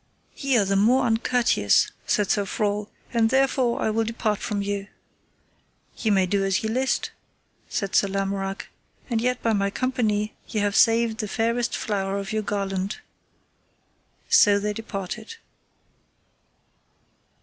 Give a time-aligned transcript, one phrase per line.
[0.35, 4.87] Ye are the more uncourteous, said Sir Frol, and therefore I will depart from you.
[5.95, 7.11] Ye may do as ye list,
[7.69, 8.69] said Sir Lamorak,
[9.11, 12.97] and yet by my company ye have saved the fairest flower of your garland;
[14.27, 15.35] so they departed.